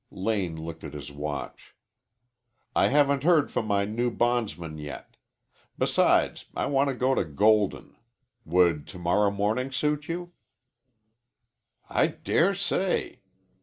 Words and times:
Lane 0.09 0.59
looked 0.59 0.83
at 0.83 0.95
his 0.95 1.11
watch. 1.11 1.75
"I 2.75 2.87
haven't 2.87 3.21
heard 3.23 3.51
from 3.51 3.67
my 3.67 3.85
new 3.85 4.09
bondsmen 4.09 4.79
yet. 4.79 5.15
Besides, 5.77 6.47
I 6.55 6.65
want 6.65 6.89
to 6.89 6.95
go 6.95 7.13
to 7.13 7.23
Golden. 7.23 7.95
Would 8.43 8.87
to 8.87 8.97
morrow 8.97 9.29
morning 9.29 9.71
suit 9.71 10.07
you?" 10.07 10.33
"I 11.87 12.07
dare 12.07 12.55
say." 12.55 13.19